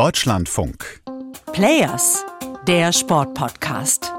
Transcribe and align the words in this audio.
Deutschlandfunk. 0.00 1.02
Players, 1.52 2.24
der 2.66 2.90
Sportpodcast. 2.90 4.10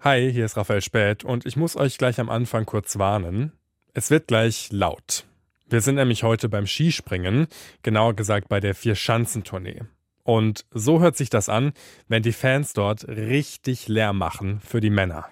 Hi, 0.00 0.32
hier 0.32 0.44
ist 0.44 0.56
Raphael 0.56 0.82
Späth 0.82 1.22
und 1.22 1.46
ich 1.46 1.54
muss 1.54 1.76
euch 1.76 1.98
gleich 1.98 2.18
am 2.18 2.28
Anfang 2.28 2.66
kurz 2.66 2.98
warnen. 2.98 3.52
Es 3.94 4.10
wird 4.10 4.26
gleich 4.26 4.72
laut. 4.72 5.26
Wir 5.68 5.80
sind 5.80 5.94
nämlich 5.94 6.24
heute 6.24 6.48
beim 6.48 6.66
Skispringen, 6.66 7.46
genauer 7.84 8.16
gesagt 8.16 8.48
bei 8.48 8.58
der 8.58 8.74
Vier-Schanzentournee. 8.74 9.82
Und 10.24 10.66
so 10.72 10.98
hört 10.98 11.16
sich 11.16 11.30
das 11.30 11.48
an, 11.48 11.72
wenn 12.08 12.24
die 12.24 12.32
Fans 12.32 12.72
dort 12.72 13.06
richtig 13.06 13.86
Lärm 13.86 14.18
machen 14.18 14.58
für 14.58 14.80
die 14.80 14.90
Männer. 14.90 15.28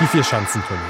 Die 0.00 0.06
Vier-Schanzentournee. 0.06 0.80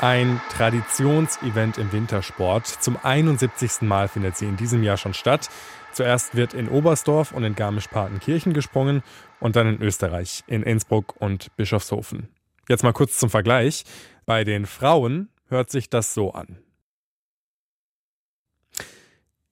Ein 0.00 0.40
Traditionsevent 0.50 1.78
im 1.78 1.92
Wintersport. 1.92 2.66
Zum 2.66 2.98
71. 3.00 3.82
Mal 3.82 4.08
findet 4.08 4.36
sie 4.36 4.46
in 4.46 4.56
diesem 4.56 4.82
Jahr 4.82 4.96
schon 4.96 5.14
statt. 5.14 5.48
Zuerst 5.92 6.34
wird 6.34 6.52
in 6.52 6.68
Oberstdorf 6.68 7.30
und 7.30 7.44
in 7.44 7.54
Garmisch-Partenkirchen 7.54 8.54
gesprungen 8.54 9.04
und 9.38 9.54
dann 9.54 9.68
in 9.68 9.80
Österreich, 9.80 10.42
in 10.48 10.64
Innsbruck 10.64 11.14
und 11.20 11.54
Bischofshofen. 11.56 12.28
Jetzt 12.68 12.82
mal 12.82 12.92
kurz 12.92 13.18
zum 13.18 13.30
Vergleich. 13.30 13.84
Bei 14.24 14.42
den 14.42 14.66
Frauen 14.66 15.28
hört 15.48 15.70
sich 15.70 15.88
das 15.88 16.12
so 16.12 16.32
an. 16.32 16.58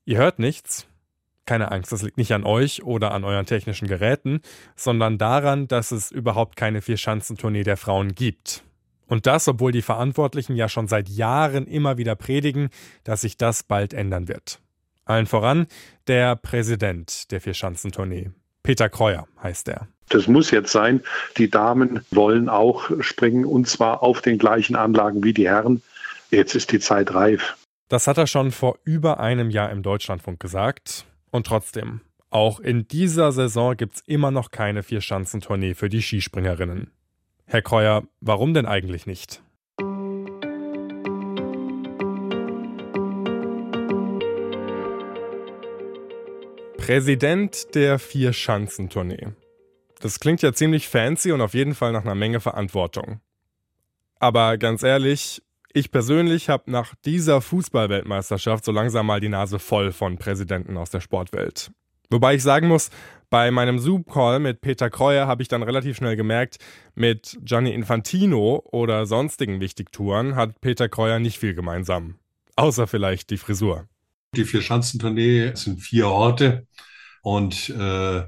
Ihr 0.05 0.19
hört 0.19 0.41
nichts. 0.41 0.89
Keine 1.47 1.71
Angst, 1.71 1.93
das 1.93 2.03
liegt 2.03 2.17
nicht 2.17 2.33
an 2.33 2.43
euch 2.43 2.83
oder 2.83 3.13
an 3.13 3.23
euren 3.23 3.47
technischen 3.47 3.87
Geräten, 3.87 4.41
sondern 4.75 5.19
daran, 5.19 5.69
dass 5.69 5.93
es 5.93 6.11
überhaupt 6.11 6.57
keine 6.57 6.83
Vier-Schanzentournee 6.83 7.63
der 7.63 7.77
Frauen 7.77 8.17
gibt. 8.17 8.65
Und 9.07 9.27
das, 9.27 9.49
obwohl 9.49 9.73
die 9.73 9.83
Verantwortlichen 9.83 10.57
ja 10.57 10.69
schon 10.69 10.89
seit 10.89 11.09
Jahren 11.09 11.67
immer 11.67 11.99
wieder 11.99 12.15
predigen, 12.15 12.71
dass 13.05 13.23
sich 13.23 13.37
das 13.37 13.63
bald 13.63 13.93
ändern 13.93 14.29
wird. 14.29 14.61
Allen 15.05 15.27
voran 15.27 15.67
der 16.07 16.37
Präsident 16.37 17.31
der 17.31 17.41
Vierschanzentournee. 17.41 18.31
Peter 18.63 18.89
Kreuer 18.89 19.27
heißt 19.43 19.69
er. 19.69 19.89
Das 20.09 20.27
muss 20.27 20.51
jetzt 20.51 20.73
sein. 20.73 21.03
Die 21.37 21.51
Damen 21.51 22.01
wollen 22.11 22.49
auch 22.49 22.91
springen 23.01 23.45
und 23.45 23.69
zwar 23.69 24.03
auf 24.03 24.23
den 24.23 24.39
gleichen 24.39 24.77
Anlagen 24.77 25.23
wie 25.25 25.35
die 25.35 25.49
Herren. 25.49 25.83
Jetzt 26.31 26.55
ist 26.55 26.73
die 26.73 26.81
Zeit 26.81 27.15
reif. 27.15 27.57
Das 27.89 28.07
hat 28.07 28.19
er 28.19 28.27
schon 28.27 28.51
vor 28.51 28.79
über 28.85 29.21
einem 29.21 29.51
Jahr 29.51 29.71
im 29.71 29.83
Deutschlandfunk 29.83 30.41
gesagt. 30.41 31.05
Und 31.31 31.47
trotzdem, 31.47 32.01
auch 32.31 32.61
in 32.61 32.89
dieser 32.89 33.33
Saison 33.33 33.77
gibt 33.77 33.97
es 33.97 34.03
immer 34.07 34.31
noch 34.31 34.51
keine 34.51 34.83
Vierschanzentournee 34.83 35.75
für 35.75 35.89
die 35.89 36.03
Skispringerinnen. 36.03 36.91
Herr 37.47 37.63
Kreuer, 37.63 38.03
warum 38.21 38.55
denn 38.55 38.67
eigentlich 38.67 39.07
nicht? 39.07 39.43
Präsident 46.79 47.75
der 47.75 47.99
Vier-Schanzentournee. 47.99 49.29
Das 50.01 50.21
klingt 50.21 50.43
ja 50.43 50.53
ziemlich 50.53 50.89
fancy 50.89 51.33
und 51.33 51.41
auf 51.41 51.55
jeden 51.55 51.75
Fall 51.75 51.93
nach 51.93 52.05
einer 52.05 52.15
Menge 52.15 52.41
Verantwortung. 52.41 53.21
Aber 54.19 54.59
ganz 54.59 54.83
ehrlich, 54.83 55.43
ich 55.73 55.91
persönlich 55.91 56.49
habe 56.49 56.71
nach 56.71 56.95
dieser 57.05 57.41
Fußballweltmeisterschaft 57.41 58.65
so 58.65 58.73
langsam 58.73 59.07
mal 59.07 59.21
die 59.21 59.29
Nase 59.29 59.59
voll 59.59 59.93
von 59.93 60.19
Präsidenten 60.19 60.77
aus 60.77 60.91
der 60.91 61.01
Sportwelt. 61.01 61.71
Wobei 62.15 62.37
ich 62.37 62.45
sagen 62.45 62.69
muss, 62.69 62.91
bei 63.29 63.51
meinem 63.51 63.81
Zoom-Call 63.81 64.39
mit 64.39 64.61
Peter 64.61 64.89
Kreuer 64.89 65.27
habe 65.27 65.43
ich 65.43 65.49
dann 65.49 65.65
relativ 65.65 65.97
schnell 65.97 66.15
gemerkt, 66.15 66.59
mit 66.95 67.37
Gianni 67.43 67.75
Infantino 67.75 68.63
oder 68.71 69.05
sonstigen 69.05 69.59
Wichtigtouren 69.59 70.37
hat 70.37 70.61
Peter 70.61 70.89
Kreuer 70.89 71.19
nicht 71.19 71.39
viel 71.41 71.55
gemeinsam. 71.55 72.21
Außer 72.55 72.87
vielleicht 72.87 73.31
die 73.31 73.37
Frisur. 73.37 73.89
Die 74.37 74.45
Vier-Schanzentournee 74.45 75.57
sind 75.57 75.81
vier 75.81 76.07
Orte 76.07 76.69
und 77.23 77.71
äh, 77.71 78.23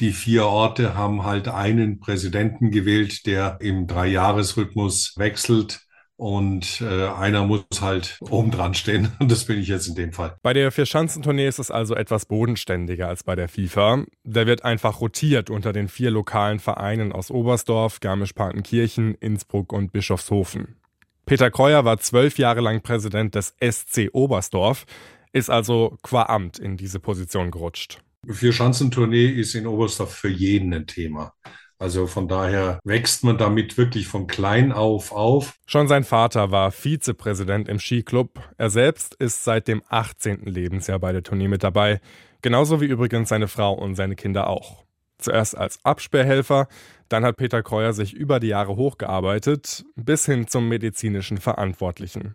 die 0.00 0.12
vier 0.12 0.44
Orte 0.44 0.94
haben 0.94 1.24
halt 1.24 1.48
einen 1.48 1.98
Präsidenten 1.98 2.70
gewählt, 2.70 3.24
der 3.24 3.56
im 3.62 3.86
Dreijahresrhythmus 3.86 5.14
wechselt 5.16 5.80
und 6.20 6.82
äh, 6.82 7.06
einer 7.06 7.46
muss 7.46 7.64
halt 7.80 8.18
oben 8.20 8.50
dran 8.50 8.74
stehen. 8.74 9.10
Und 9.20 9.30
das 9.32 9.46
bin 9.46 9.58
ich 9.58 9.68
jetzt 9.68 9.88
in 9.88 9.94
dem 9.94 10.12
Fall. 10.12 10.36
Bei 10.42 10.52
der 10.52 10.70
Vierschanzentournee 10.70 11.48
ist 11.48 11.58
es 11.58 11.70
also 11.70 11.94
etwas 11.94 12.26
bodenständiger 12.26 13.08
als 13.08 13.24
bei 13.24 13.34
der 13.34 13.48
FIFA. 13.48 14.04
Da 14.24 14.46
wird 14.46 14.62
einfach 14.62 15.00
rotiert 15.00 15.48
unter 15.48 15.72
den 15.72 15.88
vier 15.88 16.10
lokalen 16.10 16.58
Vereinen 16.58 17.12
aus 17.12 17.30
Oberstdorf, 17.30 18.00
Garmisch-Partenkirchen, 18.00 19.14
Innsbruck 19.14 19.72
und 19.72 19.92
Bischofshofen. 19.92 20.76
Peter 21.24 21.50
Kreuer 21.50 21.86
war 21.86 21.98
zwölf 21.98 22.36
Jahre 22.36 22.60
lang 22.60 22.82
Präsident 22.82 23.34
des 23.34 23.54
SC 23.58 24.10
Oberstdorf, 24.12 24.84
ist 25.32 25.48
also 25.48 25.96
qua 26.02 26.24
Amt 26.24 26.58
in 26.58 26.76
diese 26.76 27.00
Position 27.00 27.50
gerutscht. 27.50 28.02
Vierschanzentournee 28.28 29.26
ist 29.26 29.54
in 29.54 29.66
Oberstdorf 29.66 30.14
für 30.14 30.28
jeden 30.28 30.74
ein 30.74 30.86
Thema. 30.86 31.32
Also 31.80 32.06
von 32.06 32.28
daher 32.28 32.78
wächst 32.84 33.24
man 33.24 33.38
damit 33.38 33.78
wirklich 33.78 34.06
von 34.06 34.26
klein 34.26 34.70
auf 34.70 35.12
auf. 35.12 35.54
Schon 35.64 35.88
sein 35.88 36.04
Vater 36.04 36.50
war 36.50 36.72
Vizepräsident 36.72 37.70
im 37.70 37.80
Skiclub. 37.80 38.38
Er 38.58 38.68
selbst 38.68 39.14
ist 39.14 39.44
seit 39.44 39.66
dem 39.66 39.82
18. 39.88 40.42
Lebensjahr 40.44 40.98
bei 40.98 41.12
der 41.12 41.22
Tournee 41.22 41.48
mit 41.48 41.64
dabei. 41.64 42.02
Genauso 42.42 42.82
wie 42.82 42.86
übrigens 42.86 43.30
seine 43.30 43.48
Frau 43.48 43.72
und 43.72 43.94
seine 43.94 44.14
Kinder 44.14 44.48
auch. 44.48 44.84
Zuerst 45.16 45.56
als 45.56 45.82
Absperrhelfer, 45.82 46.68
dann 47.08 47.24
hat 47.24 47.38
Peter 47.38 47.62
Kreuer 47.62 47.94
sich 47.94 48.12
über 48.12 48.40
die 48.40 48.48
Jahre 48.48 48.76
hochgearbeitet, 48.76 49.86
bis 49.96 50.26
hin 50.26 50.48
zum 50.48 50.68
medizinischen 50.68 51.38
Verantwortlichen. 51.38 52.34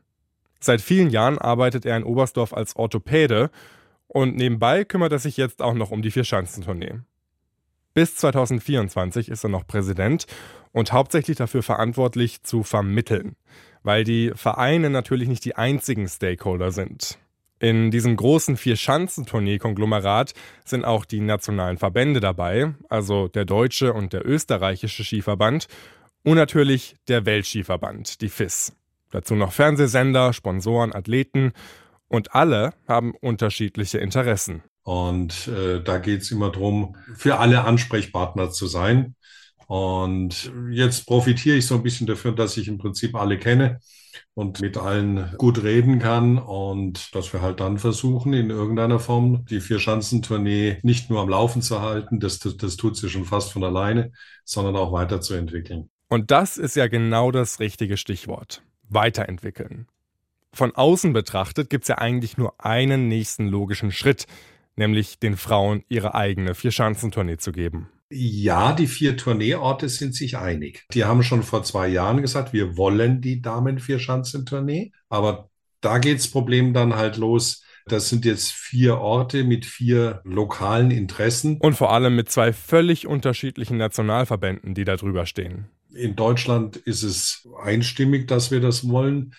Seit 0.60 0.82
vielen 0.82 1.12
Jahren 1.12 1.38
arbeitet 1.38 1.86
er 1.86 1.98
in 1.98 2.04
Oberstdorf 2.04 2.52
als 2.52 2.76
Orthopäde 2.76 3.52
und 4.08 4.36
nebenbei 4.36 4.86
kümmert 4.86 5.12
er 5.12 5.20
sich 5.20 5.38
jetzt 5.38 5.62
auch 5.62 5.76
noch 5.76 5.92
um 5.92 6.02
die 6.02 6.12
Vierschanzentournee. 6.12 7.02
Bis 7.96 8.18
2024 8.18 9.30
ist 9.30 9.46
er 9.46 9.50
noch 9.50 9.66
Präsident 9.66 10.28
und 10.74 10.92
hauptsächlich 10.92 11.38
dafür 11.38 11.64
verantwortlich 11.64 12.44
zu 12.44 12.62
vermitteln, 12.62 13.38
weil 13.84 14.04
die 14.04 14.34
Vereine 14.36 14.90
natürlich 14.90 15.30
nicht 15.30 15.46
die 15.46 15.56
einzigen 15.56 16.06
Stakeholder 16.10 16.74
sind. 16.74 17.18
In 17.60 17.92
diesem 17.92 18.18
großen 18.18 18.58
Vier-Schanzentournee-Konglomerat 18.58 20.34
sind 20.66 20.84
auch 20.84 21.06
die 21.06 21.22
nationalen 21.22 21.78
Verbände 21.78 22.20
dabei, 22.20 22.76
also 22.90 23.30
der 23.30 23.46
deutsche 23.46 23.94
und 23.94 24.12
der 24.12 24.28
österreichische 24.28 25.06
Skiverband 25.06 25.68
und 26.26 26.36
natürlich 26.36 26.98
der 27.08 27.26
Weltskiverband, 27.26 28.20
die 28.20 28.28
FIS. 28.28 28.76
Dazu 29.12 29.36
noch 29.36 29.54
Fernsehsender, 29.54 30.34
Sponsoren, 30.34 30.94
Athleten 30.94 31.54
und 32.10 32.36
alle 32.36 32.74
haben 32.90 33.16
unterschiedliche 33.16 34.00
Interessen. 34.00 34.64
Und 34.86 35.48
äh, 35.48 35.82
da 35.82 35.98
geht's 35.98 36.30
immer 36.30 36.52
drum, 36.52 36.96
für 37.16 37.40
alle 37.40 37.64
Ansprechpartner 37.64 38.52
zu 38.52 38.68
sein. 38.68 39.16
Und 39.66 40.52
jetzt 40.70 41.08
profitiere 41.08 41.58
ich 41.58 41.66
so 41.66 41.74
ein 41.74 41.82
bisschen 41.82 42.06
dafür, 42.06 42.34
dass 42.34 42.56
ich 42.56 42.68
im 42.68 42.78
Prinzip 42.78 43.16
alle 43.16 43.40
kenne 43.40 43.80
und 44.36 44.62
mit 44.62 44.78
allen 44.78 45.34
gut 45.40 45.64
reden 45.64 45.98
kann 45.98 46.38
und 46.38 47.16
dass 47.16 47.34
wir 47.34 47.42
halt 47.42 47.62
dann 47.62 47.80
versuchen, 47.80 48.34
in 48.34 48.52
irgendeiner 48.52 49.00
Form 49.00 49.44
die 49.50 49.60
Vier-Schanzentournee 49.60 50.78
nicht 50.84 51.10
nur 51.10 51.20
am 51.20 51.30
Laufen 51.30 51.64
zu 51.64 51.82
halten, 51.82 52.20
das, 52.20 52.38
das, 52.38 52.56
das 52.56 52.78
tut 52.78 52.96
sie 52.96 53.10
schon 53.10 53.26
fast 53.26 53.54
von 53.54 53.64
alleine, 53.64 54.12
sondern 54.44 54.76
auch 54.76 54.92
weiterzuentwickeln. 54.92 55.90
Und 56.10 56.30
das 56.30 56.58
ist 56.58 56.76
ja 56.76 56.88
genau 56.88 57.32
das 57.32 57.60
richtige 57.60 57.98
Stichwort. 57.98 58.62
Weiterentwickeln. 58.88 59.88
Von 60.54 60.76
außen 60.76 61.12
betrachtet 61.12 61.72
gibt's 61.72 61.88
ja 61.88 61.98
eigentlich 61.98 62.38
nur 62.38 62.54
einen 62.64 63.08
nächsten 63.08 63.48
logischen 63.48 63.92
Schritt, 63.92 64.28
nämlich 64.76 65.20
den 65.20 65.38
Frauen 65.38 65.84
ihre 65.88 66.16
eigene 66.16 66.56
Vier-Schanzentournee 66.56 67.38
zu 67.38 67.52
geben. 67.52 67.90
Ja, 68.10 68.74
die 68.74 68.88
vier 68.88 69.18
Tourneeorte 69.18 69.90
sind 69.90 70.14
sich 70.14 70.38
einig. 70.38 70.86
Die 70.94 71.06
haben 71.06 71.24
schon 71.24 71.44
vor 71.44 71.64
zwei 71.64 71.88
Jahren 71.88 72.22
gesagt, 72.22 72.54
wir 72.54 72.78
wollen 72.78 73.20
die 73.20 73.42
Damen-Vierschanzentournee. 73.42 74.92
Aber 75.10 75.50
da 75.82 75.98
geht 75.98 76.20
das 76.20 76.28
Problem 76.28 76.74
dann 76.74 76.96
halt 76.96 77.18
los. 77.18 77.64
Das 77.88 78.10
sind 78.10 78.26
jetzt 78.26 78.52
vier 78.52 78.98
Orte 78.98 79.44
mit 79.44 79.66
vier 79.66 80.22
lokalen 80.24 80.92
Interessen. 80.92 81.58
Und 81.60 81.76
vor 81.76 81.92
allem 81.92 82.16
mit 82.16 82.30
zwei 82.30 82.54
völlig 82.54 83.06
unterschiedlichen 83.06 83.78
Nationalverbänden, 83.78 84.74
die 84.74 84.86
da 84.86 84.96
drüber 84.96 85.26
stehen. 85.26 85.66
In 85.94 86.16
Deutschland 86.16 86.78
ist 86.78 87.04
es 87.04 87.48
einstimmig, 87.64 88.28
dass 88.28 88.52
wir 88.52 88.60
das 88.60 88.88
wollen. 88.90 89.34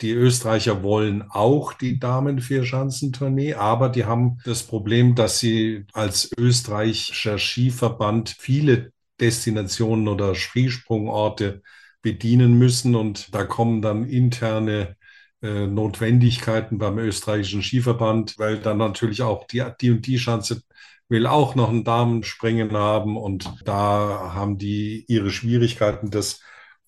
Die 0.00 0.10
Österreicher 0.10 0.82
wollen 0.82 1.22
auch 1.30 1.74
die 1.74 2.00
Damen-Vierschanzentournee, 2.00 3.54
aber 3.54 3.88
die 3.88 4.04
haben 4.04 4.38
das 4.44 4.64
Problem, 4.64 5.14
dass 5.14 5.38
sie 5.38 5.86
als 5.92 6.30
österreichischer 6.36 7.38
Skiverband 7.38 8.34
viele 8.38 8.92
Destinationen 9.20 10.08
oder 10.08 10.34
Skisprungorte 10.34 11.62
bedienen 12.02 12.54
müssen. 12.54 12.96
Und 12.96 13.32
da 13.32 13.44
kommen 13.44 13.80
dann 13.80 14.04
interne 14.08 14.96
äh, 15.40 15.68
Notwendigkeiten 15.68 16.78
beim 16.78 16.98
österreichischen 16.98 17.62
Skiverband, 17.62 18.34
weil 18.38 18.58
dann 18.58 18.78
natürlich 18.78 19.22
auch 19.22 19.46
die, 19.46 19.62
die 19.80 19.90
und 19.92 20.06
die 20.06 20.18
Schanze 20.18 20.62
will 21.08 21.26
auch 21.28 21.54
noch 21.54 21.68
ein 21.70 21.84
Damenspringen 21.84 22.72
haben. 22.72 23.16
Und 23.16 23.52
da 23.64 24.32
haben 24.34 24.58
die 24.58 25.04
ihre 25.06 25.30
Schwierigkeiten, 25.30 26.10
das 26.10 26.40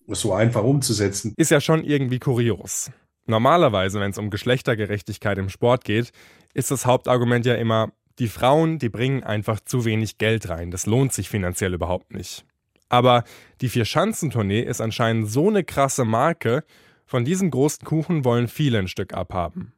so 0.07 0.33
einfach 0.33 0.63
umzusetzen. 0.63 1.33
Ist 1.37 1.51
ja 1.51 1.61
schon 1.61 1.83
irgendwie 1.83 2.19
kurios. 2.19 2.91
Normalerweise, 3.27 3.99
wenn 3.99 4.11
es 4.11 4.17
um 4.17 4.29
Geschlechtergerechtigkeit 4.29 5.37
im 5.37 5.49
Sport 5.49 5.83
geht, 5.83 6.11
ist 6.53 6.71
das 6.71 6.85
Hauptargument 6.85 7.45
ja 7.45 7.55
immer, 7.55 7.91
die 8.19 8.27
Frauen, 8.27 8.79
die 8.79 8.89
bringen 8.89 9.23
einfach 9.23 9.59
zu 9.59 9.83
wenig 9.83 10.17
Geld 10.17 10.47
rein. 10.49 10.71
Das 10.71 10.85
lohnt 10.85 11.11
sich 11.11 11.27
finanziell 11.27 11.73
überhaupt 11.73 12.13
nicht. 12.13 12.45
Aber 12.87 13.23
die 13.61 13.69
Vier-Schanzentournee 13.69 14.61
ist 14.61 14.79
anscheinend 14.79 15.29
so 15.29 15.49
eine 15.49 15.63
krasse 15.63 16.05
Marke, 16.05 16.63
von 17.05 17.25
diesem 17.25 17.51
großen 17.51 17.83
Kuchen 17.83 18.25
wollen 18.25 18.47
viele 18.47 18.79
ein 18.79 18.87
Stück 18.87 19.13
abhaben. 19.13 19.73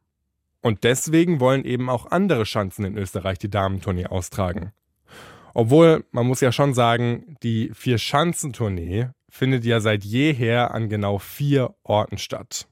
Und 0.62 0.84
deswegen 0.84 1.40
wollen 1.40 1.66
eben 1.66 1.90
auch 1.90 2.12
andere 2.12 2.46
Schanzen 2.46 2.86
in 2.86 2.98
Österreich 2.98 3.38
die 3.38 3.50
Damentournee 3.50 4.08
austragen. 4.08 4.72
Obwohl, 5.54 6.06
man 6.12 6.28
muss 6.28 6.42
ja 6.42 6.52
schon 6.52 6.74
sagen, 6.74 7.38
die 7.42 7.72
Vier-Schanzentournee 7.74 9.10
findet 9.30 9.66
ja 9.66 9.80
seit 9.80 10.04
jeher 10.04 10.74
an 10.74 10.90
genau 10.90 11.18
vier 11.18 11.76
Orten 11.84 12.18
statt. 12.18 12.68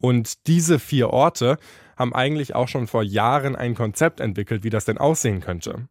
Und 0.00 0.46
diese 0.46 0.78
vier 0.78 1.10
Orte 1.10 1.56
haben 1.96 2.14
eigentlich 2.14 2.54
auch 2.54 2.68
schon 2.68 2.86
vor 2.86 3.02
Jahren 3.02 3.56
ein 3.56 3.74
Konzept 3.74 4.20
entwickelt, 4.20 4.64
wie 4.64 4.70
das 4.70 4.84
denn 4.84 4.98
aussehen 4.98 5.40
könnte. 5.40 5.88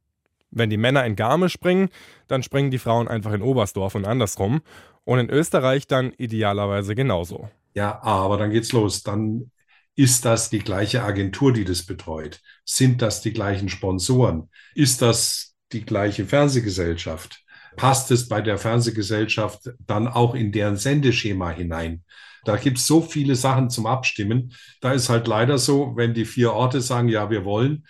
Wenn 0.52 0.70
die 0.70 0.78
Männer 0.78 1.06
in 1.06 1.16
Garmisch 1.16 1.54
springen, 1.54 1.90
dann 2.28 2.44
springen 2.44 2.70
die 2.70 2.78
Frauen 2.78 3.08
einfach 3.08 3.34
in 3.34 3.42
Oberstdorf 3.42 3.96
und 3.96 4.06
andersrum. 4.06 4.62
Und 5.04 5.20
in 5.20 5.30
Österreich 5.30 5.88
dann 5.88 6.14
idealerweise 6.14 6.96
genauso. 6.96 7.50
Ja, 7.74 8.02
aber 8.04 8.38
dann 8.38 8.52
geht's 8.52 8.72
los. 8.72 9.04
Dann 9.04 9.52
ist 9.96 10.26
das 10.26 10.50
die 10.50 10.60
gleiche 10.60 11.04
Agentur, 11.04 11.54
die 11.54 11.66
das 11.66 11.84
betreut? 11.86 12.42
Sind 12.66 13.02
das 13.02 13.22
die 13.22 13.34
gleichen 13.34 13.70
Sponsoren? 13.70 14.50
Ist 14.76 15.02
das 15.02 15.56
die 15.72 15.86
gleiche 15.86 16.26
Fernsehgesellschaft? 16.26 17.43
Passt 17.76 18.12
es 18.12 18.28
bei 18.28 18.42
der 18.42 18.58
Fernsehgesellschaft 18.58 19.72
dann 19.86 20.08
auch 20.08 20.36
in 20.36 20.52
deren 20.52 20.78
Sendeschema 20.78 21.50
hinein? 21.50 22.04
Da 22.46 22.58
gibt 22.58 22.78
es 22.78 22.86
so 22.86 23.02
viele 23.02 23.36
Sachen 23.36 23.70
zum 23.70 23.86
Abstimmen. 23.86 24.54
Da 24.82 24.92
ist 24.92 25.10
halt 25.10 25.28
leider 25.28 25.58
so, 25.58 25.94
wenn 25.96 26.14
die 26.14 26.26
vier 26.26 26.54
Orte 26.54 26.82
sagen, 26.82 27.08
ja, 27.08 27.30
wir 27.30 27.46
wollen, 27.46 27.86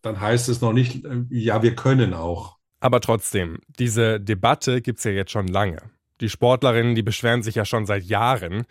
dann 0.00 0.20
heißt 0.20 0.48
es 0.48 0.60
noch 0.60 0.72
nicht, 0.72 1.04
äh, 1.04 1.24
ja, 1.30 1.62
wir 1.62 1.74
können 1.74 2.14
auch. 2.14 2.56
Aber 2.80 3.00
trotzdem, 3.00 3.58
diese 3.78 4.18
Debatte 4.18 4.82
gibt 4.82 4.98
es 4.98 5.04
ja 5.04 5.12
jetzt 5.12 5.30
schon 5.30 5.46
lange. 5.46 5.78
Die 6.20 6.28
Sportlerinnen, 6.28 6.94
die 6.94 7.02
beschweren 7.02 7.42
sich 7.42 7.54
ja 7.54 7.64
schon 7.64 7.86
seit 7.86 8.04
Jahren. 8.04 8.64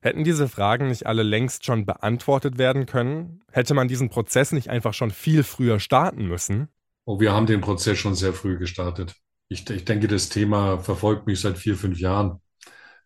Hätten 0.00 0.24
diese 0.24 0.48
Fragen 0.48 0.88
nicht 0.88 1.06
alle 1.06 1.22
längst 1.22 1.66
schon 1.66 1.84
beantwortet 1.84 2.56
werden 2.56 2.86
können? 2.86 3.42
Hätte 3.52 3.74
man 3.74 3.88
diesen 3.88 4.08
Prozess 4.08 4.52
nicht 4.52 4.70
einfach 4.70 4.94
schon 4.94 5.10
viel 5.10 5.42
früher 5.42 5.78
starten 5.78 6.26
müssen? 6.26 6.68
Oh, 7.04 7.20
wir 7.20 7.32
haben 7.32 7.46
den 7.46 7.60
Prozess 7.60 7.98
schon 7.98 8.14
sehr 8.14 8.32
früh 8.32 8.56
gestartet. 8.58 9.14
Ich, 9.50 9.68
ich 9.68 9.84
denke, 9.84 10.08
das 10.08 10.28
Thema 10.30 10.78
verfolgt 10.78 11.26
mich 11.26 11.40
seit 11.40 11.58
vier, 11.58 11.76
fünf 11.76 11.98
Jahren. 11.98 12.40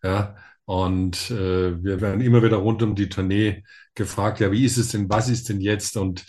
Ja, 0.03 0.37
und 0.67 1.31
äh, 1.31 1.83
wir 1.83 2.01
werden 2.01 2.21
immer 2.21 2.43
wieder 2.43 2.59
rund 2.59 2.83
um 2.83 2.95
die 2.95 3.09
Tournee 3.09 3.65
gefragt, 3.95 4.41
ja, 4.41 4.53
wie 4.53 4.65
ist 4.65 4.77
es 4.77 4.89
denn, 4.89 5.09
was 5.09 5.29
ist 5.29 5.49
denn 5.49 5.61
jetzt? 5.61 5.97
Und 5.97 6.25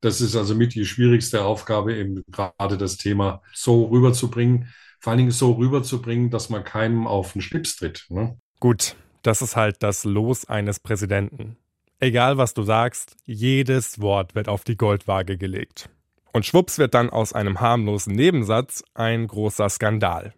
das 0.00 0.20
ist 0.20 0.34
also 0.36 0.54
mit 0.54 0.74
die 0.74 0.84
schwierigste 0.84 1.44
Aufgabe, 1.44 1.94
eben 1.94 2.24
gerade 2.28 2.76
das 2.76 2.96
Thema 2.96 3.42
so 3.52 3.84
rüberzubringen, 3.84 4.68
vor 4.98 5.12
allen 5.12 5.18
Dingen 5.18 5.30
so 5.30 5.52
rüberzubringen, 5.52 6.30
dass 6.30 6.50
man 6.50 6.64
keinem 6.64 7.06
auf 7.06 7.32
den 7.32 7.42
Schlips 7.42 7.76
tritt. 7.76 8.06
Ne? 8.10 8.38
Gut, 8.58 8.96
das 9.22 9.40
ist 9.40 9.56
halt 9.56 9.82
das 9.82 10.04
Los 10.04 10.46
eines 10.48 10.80
Präsidenten. 10.80 11.56
Egal 12.00 12.38
was 12.38 12.54
du 12.54 12.62
sagst, 12.62 13.16
jedes 13.24 14.00
Wort 14.00 14.34
wird 14.34 14.48
auf 14.48 14.64
die 14.64 14.76
Goldwaage 14.76 15.36
gelegt. 15.36 15.90
Und 16.32 16.46
schwupps 16.46 16.78
wird 16.78 16.94
dann 16.94 17.10
aus 17.10 17.32
einem 17.32 17.60
harmlosen 17.60 18.14
Nebensatz 18.14 18.84
ein 18.94 19.26
großer 19.26 19.68
Skandal. 19.68 20.32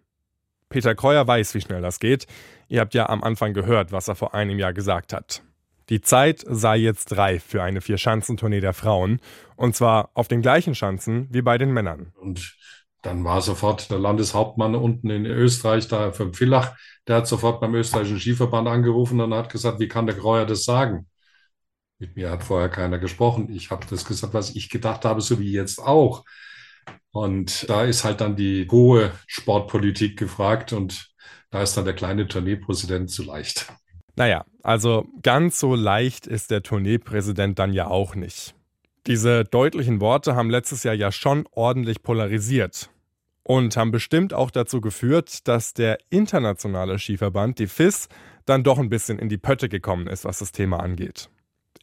Peter 0.69 0.95
Kreuer 0.95 1.27
weiß, 1.27 1.53
wie 1.53 1.61
schnell 1.61 1.81
das 1.81 1.99
geht. 1.99 2.25
Ihr 2.67 2.81
habt 2.81 2.95
ja 2.95 3.07
am 3.09 3.23
Anfang 3.23 3.53
gehört, 3.53 3.91
was 3.91 4.07
er 4.07 4.15
vor 4.15 4.33
einem 4.33 4.57
Jahr 4.57 4.73
gesagt 4.73 5.13
hat. 5.13 5.43
Die 5.89 6.01
Zeit 6.01 6.43
sei 6.47 6.77
jetzt 6.77 7.15
reif 7.17 7.43
für 7.43 7.61
eine 7.61 7.81
Vierschanzentournee 7.81 8.61
der 8.61 8.73
Frauen. 8.73 9.19
Und 9.55 9.75
zwar 9.75 10.09
auf 10.15 10.27
den 10.27 10.41
gleichen 10.41 10.73
Schanzen 10.73 11.27
wie 11.29 11.41
bei 11.41 11.57
den 11.57 11.71
Männern. 11.71 12.13
Und 12.15 12.55
dann 13.03 13.23
war 13.23 13.41
sofort 13.41 13.91
der 13.91 13.99
Landeshauptmann 13.99 14.75
unten 14.75 15.09
in 15.09 15.25
Österreich, 15.25 15.89
da 15.89 16.11
für 16.11 16.33
Villach, 16.33 16.75
der 17.07 17.17
hat 17.17 17.27
sofort 17.27 17.59
beim 17.59 17.75
österreichischen 17.75 18.19
Skiverband 18.19 18.67
angerufen 18.67 19.19
und 19.19 19.33
hat 19.33 19.51
gesagt, 19.51 19.79
wie 19.79 19.89
kann 19.89 20.07
der 20.07 20.15
Kreuer 20.15 20.45
das 20.45 20.63
sagen? 20.63 21.05
Mit 22.03 22.17
mir 22.17 22.31
hat 22.31 22.43
vorher 22.43 22.67
keiner 22.67 22.99
gesprochen. 22.99 23.49
Ich 23.49 23.71
habe 23.71 23.85
das 23.89 24.03
gesagt, 24.03 24.33
was 24.33 24.57
ich 24.57 24.69
gedacht 24.69 25.05
habe, 25.05 25.21
so 25.21 25.39
wie 25.39 25.53
jetzt 25.53 25.79
auch. 25.79 26.25
Und 27.11 27.69
da 27.69 27.85
ist 27.85 28.03
halt 28.03 28.19
dann 28.19 28.35
die 28.35 28.67
hohe 28.69 29.13
Sportpolitik 29.25 30.19
gefragt 30.19 30.73
und 30.73 31.13
da 31.49 31.61
ist 31.61 31.77
dann 31.77 31.85
der 31.85 31.93
kleine 31.93 32.27
Tourneepräsident 32.27 33.09
zu 33.09 33.23
leicht. 33.23 33.71
Naja, 34.17 34.43
also 34.63 35.05
ganz 35.21 35.61
so 35.61 35.75
leicht 35.75 36.27
ist 36.27 36.51
der 36.51 36.61
Tourneepräsident 36.61 37.57
dann 37.57 37.71
ja 37.71 37.87
auch 37.87 38.15
nicht. 38.15 38.53
Diese 39.07 39.45
deutlichen 39.45 40.01
Worte 40.01 40.35
haben 40.35 40.49
letztes 40.49 40.83
Jahr 40.83 40.95
ja 40.95 41.09
schon 41.13 41.47
ordentlich 41.51 42.03
polarisiert 42.03 42.89
und 43.43 43.77
haben 43.77 43.91
bestimmt 43.91 44.33
auch 44.33 44.51
dazu 44.51 44.81
geführt, 44.81 45.47
dass 45.47 45.73
der 45.73 45.99
internationale 46.09 46.99
Skiverband, 46.99 47.59
die 47.59 47.67
FIS, 47.67 48.09
dann 48.45 48.65
doch 48.65 48.77
ein 48.77 48.89
bisschen 48.89 49.19
in 49.19 49.29
die 49.29 49.37
Pötte 49.37 49.69
gekommen 49.69 50.07
ist, 50.07 50.25
was 50.25 50.39
das 50.39 50.51
Thema 50.51 50.81
angeht. 50.81 51.29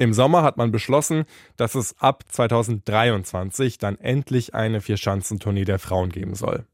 Im 0.01 0.15
Sommer 0.15 0.43
hat 0.43 0.57
man 0.57 0.71
beschlossen, 0.71 1.27
dass 1.59 1.75
es 1.75 1.95
ab 1.99 2.25
2023 2.27 3.77
dann 3.77 3.99
endlich 3.99 4.55
eine 4.55 4.81
Vierschanzentournee 4.81 5.67
der 5.67 5.79
Frauen 5.79 6.09
geben 6.09 6.35
soll. 6.35 6.65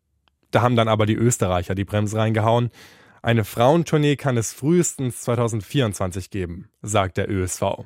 Da 0.52 0.62
haben 0.62 0.76
dann 0.76 0.86
aber 0.86 1.06
die 1.06 1.16
Österreicher 1.16 1.74
die 1.74 1.84
Bremse 1.84 2.18
reingehauen. 2.18 2.70
Eine 3.22 3.42
Frauentournee 3.42 4.14
kann 4.14 4.36
es 4.36 4.52
frühestens 4.52 5.22
2024 5.22 6.30
geben, 6.30 6.68
sagt 6.82 7.16
der 7.16 7.28
ÖSV. 7.28 7.84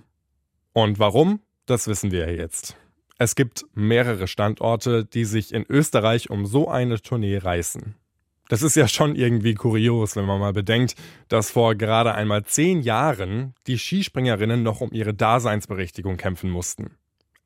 Und 0.74 0.98
warum? 0.98 1.40
Das 1.64 1.88
wissen 1.88 2.10
wir 2.10 2.28
ja 2.28 2.36
jetzt. 2.36 2.76
Es 3.18 3.34
gibt 3.34 3.64
mehrere 3.72 4.26
Standorte, 4.26 5.06
die 5.06 5.24
sich 5.24 5.54
in 5.54 5.64
Österreich 5.66 6.28
um 6.28 6.44
so 6.44 6.68
eine 6.68 7.00
Tournee 7.00 7.38
reißen. 7.38 7.94
Das 8.50 8.62
ist 8.62 8.74
ja 8.74 8.88
schon 8.88 9.14
irgendwie 9.14 9.54
kurios, 9.54 10.16
wenn 10.16 10.24
man 10.24 10.40
mal 10.40 10.52
bedenkt, 10.52 10.96
dass 11.28 11.52
vor 11.52 11.76
gerade 11.76 12.16
einmal 12.16 12.44
zehn 12.44 12.80
Jahren 12.80 13.54
die 13.68 13.78
Skispringerinnen 13.78 14.64
noch 14.64 14.80
um 14.80 14.90
ihre 14.90 15.14
Daseinsberechtigung 15.14 16.16
kämpfen 16.16 16.50
mussten. 16.50 16.96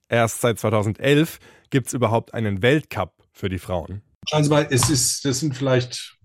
Erst 0.09 0.41
seit 0.41 0.59
2011 0.59 1.41
gibt 1.69 1.89
es 1.89 1.93
überhaupt 1.93 2.33
einen 2.33 2.63
Weltcup 2.63 3.13
für 3.33 3.51
die 3.51 3.59
Frauen. 3.59 4.01
Schauen 4.27 4.45
Sie 4.45 4.49
mal, 4.49 4.67
es 4.71 4.89
ist, 4.89 5.27
das 5.27 5.41
sind 5.41 5.55
vielleicht 5.55 6.17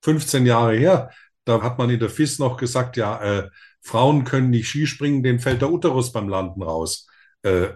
15 0.00 0.46
Jahre 0.46 0.74
her. 0.74 1.10
Da 1.44 1.60
hat 1.60 1.76
man 1.76 1.90
in 1.90 2.00
der 2.00 2.08
FIS 2.08 2.38
noch 2.38 2.56
gesagt, 2.56 2.96
ja, 2.96 3.20
äh, 3.20 3.50
Frauen 3.82 4.24
können 4.24 4.48
nicht 4.48 4.68
Skispringen, 4.68 5.22
denen 5.22 5.38
fällt 5.38 5.60
der 5.60 5.70
Uterus 5.70 6.12
beim 6.12 6.30
Landen 6.30 6.62
raus. 6.62 7.06
Äh, 7.42 7.68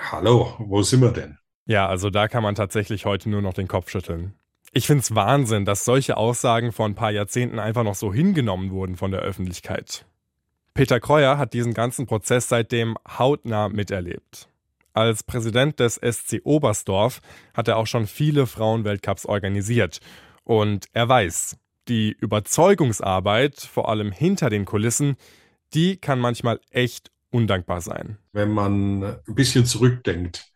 hallo, 0.00 0.54
wo 0.60 0.80
sind 0.80 1.02
wir 1.02 1.12
denn? 1.12 1.36
Ja, 1.66 1.86
also 1.86 2.08
da 2.08 2.26
kann 2.26 2.42
man 2.42 2.54
tatsächlich 2.54 3.04
heute 3.04 3.28
nur 3.28 3.42
noch 3.42 3.52
den 3.52 3.68
Kopf 3.68 3.90
schütteln. 3.90 4.32
Ich 4.76 4.88
finde 4.88 5.02
es 5.02 5.14
Wahnsinn, 5.14 5.64
dass 5.64 5.84
solche 5.84 6.16
Aussagen 6.16 6.72
vor 6.72 6.86
ein 6.86 6.96
paar 6.96 7.12
Jahrzehnten 7.12 7.60
einfach 7.60 7.84
noch 7.84 7.94
so 7.94 8.12
hingenommen 8.12 8.72
wurden 8.72 8.96
von 8.96 9.12
der 9.12 9.20
Öffentlichkeit. 9.20 10.04
Peter 10.74 10.98
Kreuer 10.98 11.38
hat 11.38 11.52
diesen 11.52 11.74
ganzen 11.74 12.06
Prozess 12.06 12.48
seitdem 12.48 12.98
hautnah 13.06 13.68
miterlebt. 13.68 14.48
Als 14.92 15.22
Präsident 15.22 15.78
des 15.78 15.94
SC 15.94 16.40
Oberstdorf 16.42 17.20
hat 17.54 17.68
er 17.68 17.76
auch 17.76 17.86
schon 17.86 18.08
viele 18.08 18.48
Frauenweltcups 18.48 19.26
organisiert. 19.26 20.00
Und 20.42 20.86
er 20.92 21.08
weiß, 21.08 21.56
die 21.86 22.10
Überzeugungsarbeit, 22.10 23.60
vor 23.60 23.88
allem 23.88 24.10
hinter 24.10 24.50
den 24.50 24.64
Kulissen, 24.64 25.14
die 25.72 25.98
kann 25.98 26.18
manchmal 26.18 26.58
echt 26.70 27.12
undankbar 27.30 27.80
sein. 27.80 28.18
Wenn 28.32 28.50
man 28.50 29.04
ein 29.04 29.34
bisschen 29.36 29.66
zurückdenkt, 29.66 30.50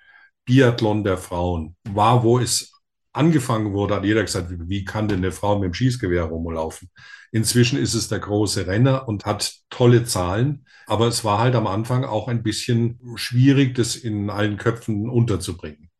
Biathlon 0.44 1.04
der 1.04 1.18
Frauen 1.18 1.76
war, 1.84 2.24
wo 2.24 2.40
es 2.40 2.77
angefangen 3.18 3.72
wurde, 3.72 3.96
hat 3.96 4.04
jeder 4.04 4.22
gesagt, 4.22 4.48
wie 4.50 4.84
kann 4.84 5.08
denn 5.08 5.18
eine 5.18 5.32
Frau 5.32 5.58
mit 5.58 5.66
dem 5.66 5.74
Schießgewehr 5.74 6.24
rumlaufen? 6.24 6.90
Inzwischen 7.32 7.78
ist 7.78 7.94
es 7.94 8.08
der 8.08 8.20
große 8.20 8.66
Renner 8.66 9.06
und 9.08 9.26
hat 9.26 9.54
tolle 9.68 10.04
Zahlen. 10.04 10.64
Aber 10.86 11.06
es 11.08 11.24
war 11.24 11.38
halt 11.38 11.54
am 11.54 11.66
Anfang 11.66 12.04
auch 12.04 12.28
ein 12.28 12.42
bisschen 12.42 12.98
schwierig, 13.16 13.74
das 13.74 13.96
in 13.96 14.30
allen 14.30 14.56
Köpfen 14.56 15.10
unterzubringen. 15.10 15.90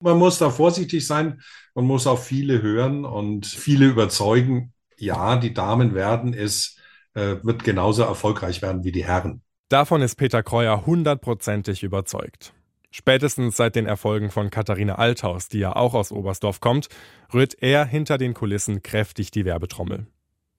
Man 0.00 0.18
muss 0.18 0.38
da 0.38 0.50
vorsichtig 0.50 1.06
sein. 1.06 1.42
Man 1.74 1.84
muss 1.84 2.06
auf 2.06 2.24
viele 2.24 2.62
hören 2.62 3.04
und 3.04 3.46
viele 3.46 3.86
überzeugen. 3.86 4.72
Ja, 4.96 5.36
die 5.36 5.52
Damen 5.52 5.94
werden 5.94 6.32
es, 6.32 6.76
äh, 7.14 7.36
wird 7.42 7.64
genauso 7.64 8.02
erfolgreich 8.02 8.62
werden 8.62 8.84
wie 8.84 8.92
die 8.92 9.04
Herren. 9.04 9.42
Davon 9.68 10.02
ist 10.02 10.16
Peter 10.16 10.42
Kreuer 10.42 10.86
hundertprozentig 10.86 11.82
überzeugt. 11.82 12.52
Spätestens 12.94 13.56
seit 13.56 13.74
den 13.74 13.86
Erfolgen 13.86 14.30
von 14.30 14.50
Katharina 14.50 14.96
Althaus, 14.96 15.48
die 15.48 15.58
ja 15.58 15.74
auch 15.74 15.94
aus 15.94 16.12
Oberstdorf 16.12 16.60
kommt, 16.60 16.90
rührt 17.32 17.54
er 17.60 17.86
hinter 17.86 18.18
den 18.18 18.34
Kulissen 18.34 18.82
kräftig 18.82 19.30
die 19.30 19.46
Werbetrommel. 19.46 20.06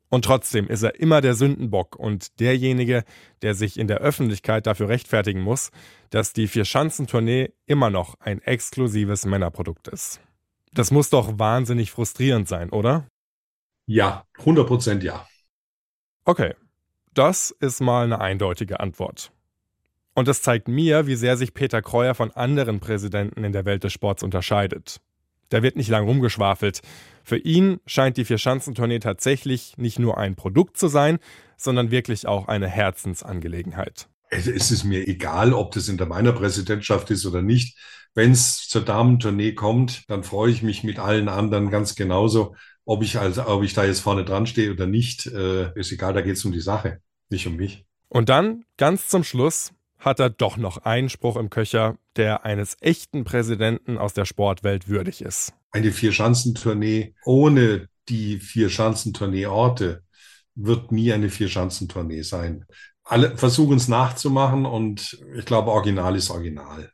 Und 0.09 0.25
trotzdem 0.25 0.67
ist 0.67 0.81
er 0.81 0.99
immer 0.99 1.21
der 1.21 1.35
Sündenbock 1.35 1.95
und 1.95 2.39
derjenige, 2.39 3.03
der 3.43 3.53
sich 3.53 3.79
in 3.79 3.87
der 3.87 3.99
Öffentlichkeit 3.99 4.65
dafür 4.65 4.89
rechtfertigen 4.89 5.41
muss, 5.41 5.69
dass 6.09 6.33
die 6.33 6.47
Vier-Schanzentournee 6.47 7.51
immer 7.67 7.91
noch 7.91 8.19
ein 8.19 8.41
exklusives 8.41 9.25
Männerprodukt 9.25 9.87
ist. 9.87 10.19
Das 10.71 10.89
muss 10.89 11.11
doch 11.11 11.37
wahnsinnig 11.37 11.91
frustrierend 11.91 12.47
sein, 12.47 12.71
oder? 12.71 13.07
Ja, 13.85 14.23
100 14.39 14.67
Prozent 14.67 15.03
ja. 15.03 15.27
Okay, 16.25 16.55
das 17.13 17.51
ist 17.51 17.79
mal 17.79 18.05
eine 18.05 18.21
eindeutige 18.21 18.79
Antwort. 18.79 19.31
Und 20.13 20.27
das 20.27 20.41
zeigt 20.41 20.67
mir, 20.67 21.07
wie 21.07 21.15
sehr 21.15 21.37
sich 21.37 21.53
Peter 21.53 21.81
Kreuer 21.81 22.13
von 22.13 22.31
anderen 22.31 22.79
Präsidenten 22.79 23.43
in 23.43 23.51
der 23.51 23.65
Welt 23.65 23.83
des 23.83 23.93
Sports 23.93 24.23
unterscheidet. 24.23 25.01
Da 25.49 25.61
wird 25.63 25.75
nicht 25.75 25.89
lang 25.89 26.05
rumgeschwafelt. 26.05 26.81
Für 27.23 27.37
ihn 27.37 27.79
scheint 27.85 28.17
die 28.17 28.25
Vierschanzentournee 28.25 28.99
tatsächlich 28.99 29.77
nicht 29.77 29.99
nur 29.99 30.17
ein 30.17 30.35
Produkt 30.35 30.77
zu 30.77 30.87
sein, 30.87 31.19
sondern 31.57 31.91
wirklich 31.91 32.27
auch 32.27 32.47
eine 32.47 32.67
Herzensangelegenheit. 32.67 34.07
Es 34.29 34.71
ist 34.71 34.83
mir 34.83 35.07
egal, 35.07 35.53
ob 35.53 35.71
das 35.71 35.89
in 35.89 35.97
meiner 35.97 36.31
Präsidentschaft 36.31 37.11
ist 37.11 37.25
oder 37.25 37.41
nicht. 37.41 37.77
Wenn 38.15 38.31
es 38.31 38.67
zur 38.67 38.81
Damentournee 38.83 39.53
kommt, 39.53 40.09
dann 40.09 40.23
freue 40.23 40.51
ich 40.51 40.63
mich 40.63 40.83
mit 40.83 40.99
allen 40.99 41.29
anderen 41.29 41.69
ganz 41.69 41.95
genauso. 41.95 42.55
Ob 42.85 43.03
ich, 43.03 43.19
also, 43.19 43.45
ob 43.47 43.63
ich 43.63 43.73
da 43.73 43.85
jetzt 43.85 44.01
vorne 44.01 44.25
dran 44.25 44.45
stehe 44.45 44.71
oder 44.71 44.87
nicht, 44.87 45.27
äh, 45.27 45.71
ist 45.79 45.91
egal, 45.91 46.13
da 46.13 46.21
geht 46.21 46.35
es 46.35 46.45
um 46.45 46.51
die 46.51 46.61
Sache, 46.61 46.99
nicht 47.29 47.47
um 47.47 47.55
mich. 47.55 47.85
Und 48.09 48.29
dann, 48.29 48.65
ganz 48.77 49.07
zum 49.07 49.23
Schluss, 49.23 49.71
hat 50.03 50.19
er 50.19 50.29
doch 50.29 50.57
noch 50.57 50.77
einen 50.79 51.09
Spruch 51.09 51.37
im 51.37 51.49
Köcher, 51.49 51.97
der 52.15 52.45
eines 52.45 52.77
echten 52.81 53.23
Präsidenten 53.23 53.97
aus 53.97 54.13
der 54.13 54.25
Sportwelt 54.25 54.87
würdig 54.87 55.21
ist. 55.21 55.53
Eine 55.71 55.91
Vierschanzentournee 55.91 57.15
ohne 57.23 57.87
die 58.09 58.39
Vierschanzentournee-Orte 58.39 60.03
wird 60.55 60.91
nie 60.91 61.13
eine 61.13 61.29
Vierschanzentournee 61.29 62.21
sein. 62.21 62.65
Alle 63.03 63.37
versuchen 63.37 63.77
es 63.77 63.87
nachzumachen 63.87 64.65
und 64.65 65.19
ich 65.35 65.45
glaube, 65.45 65.71
Original 65.71 66.15
ist 66.15 66.29
Original. 66.29 66.91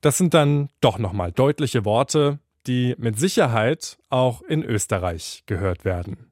Das 0.00 0.18
sind 0.18 0.34
dann 0.34 0.68
doch 0.80 0.98
nochmal 0.98 1.32
deutliche 1.32 1.84
Worte, 1.84 2.38
die 2.66 2.94
mit 2.98 3.18
Sicherheit 3.18 3.98
auch 4.08 4.42
in 4.42 4.62
Österreich 4.62 5.44
gehört 5.46 5.84
werden. 5.84 6.30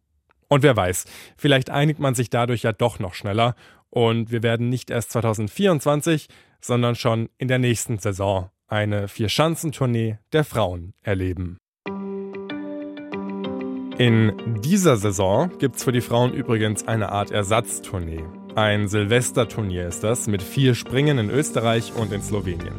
Und 0.48 0.62
wer 0.62 0.76
weiß, 0.76 1.06
vielleicht 1.36 1.70
einigt 1.70 2.00
man 2.00 2.14
sich 2.14 2.30
dadurch 2.30 2.62
ja 2.62 2.72
doch 2.72 2.98
noch 2.98 3.14
schneller 3.14 3.54
und 3.94 4.32
wir 4.32 4.42
werden 4.42 4.68
nicht 4.68 4.90
erst 4.90 5.12
2024, 5.12 6.28
sondern 6.60 6.96
schon 6.96 7.28
in 7.38 7.48
der 7.48 7.58
nächsten 7.58 7.98
Saison 7.98 8.50
eine 8.66 9.08
Vier-Schanzentournee 9.08 10.18
der 10.32 10.44
Frauen 10.44 10.94
erleben. 11.02 11.58
In 13.96 14.60
dieser 14.62 14.96
Saison 14.96 15.56
gibt 15.58 15.76
es 15.76 15.84
für 15.84 15.92
die 15.92 16.00
Frauen 16.00 16.32
übrigens 16.32 16.88
eine 16.88 17.10
Art 17.10 17.30
Ersatztournee. 17.30 18.24
Ein 18.56 18.88
Silvesterturnier 18.88 19.86
ist 19.86 20.02
das 20.02 20.26
mit 20.26 20.42
vier 20.42 20.74
Springen 20.74 21.18
in 21.18 21.30
Österreich 21.30 21.92
und 21.94 22.12
in 22.12 22.22
Slowenien. 22.22 22.74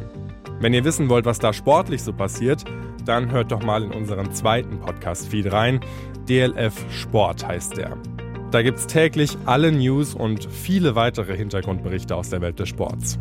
Wenn 0.60 0.74
ihr 0.74 0.84
wissen 0.84 1.08
wollt, 1.08 1.24
was 1.24 1.38
da 1.38 1.54
sportlich 1.54 2.02
so 2.02 2.12
passiert, 2.12 2.64
dann 3.06 3.30
hört 3.30 3.52
doch 3.52 3.62
mal 3.62 3.82
in 3.82 3.92
unseren 3.92 4.34
zweiten 4.34 4.80
Podcast-Feed 4.80 5.50
rein. 5.50 5.80
DLF 6.28 6.74
Sport 6.90 7.46
heißt 7.46 7.78
der. 7.78 7.96
Da 8.50 8.62
gibt 8.62 8.78
es 8.78 8.86
täglich 8.86 9.36
alle 9.44 9.72
News 9.72 10.14
und 10.14 10.48
viele 10.50 10.94
weitere 10.94 11.36
Hintergrundberichte 11.36 12.14
aus 12.14 12.30
der 12.30 12.40
Welt 12.40 12.58
des 12.58 12.68
Sports. 12.68 13.18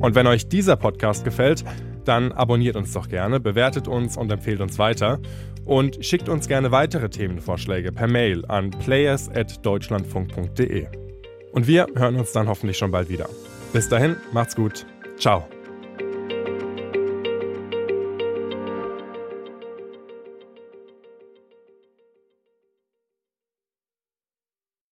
Und 0.00 0.14
wenn 0.14 0.26
euch 0.26 0.48
dieser 0.48 0.76
Podcast 0.76 1.24
gefällt, 1.24 1.64
dann 2.04 2.32
abonniert 2.32 2.76
uns 2.76 2.92
doch 2.92 3.08
gerne, 3.08 3.40
bewertet 3.40 3.88
uns 3.88 4.16
und 4.16 4.30
empfehlt 4.30 4.60
uns 4.60 4.78
weiter 4.78 5.18
und 5.64 6.04
schickt 6.04 6.28
uns 6.28 6.48
gerne 6.48 6.72
weitere 6.72 7.08
Themenvorschläge 7.08 7.92
per 7.92 8.08
Mail 8.08 8.44
an 8.46 8.70
players@deutschlandfunk.de. 8.70 10.86
Und 11.52 11.66
wir 11.66 11.86
hören 11.94 12.16
uns 12.16 12.32
dann 12.32 12.48
hoffentlich 12.48 12.78
schon 12.78 12.90
bald 12.90 13.08
wieder. 13.08 13.28
Bis 13.72 13.88
dahin, 13.88 14.16
macht's 14.32 14.56
gut. 14.56 14.84
Ciao. 15.18 15.46